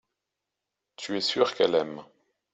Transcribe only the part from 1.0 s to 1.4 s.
es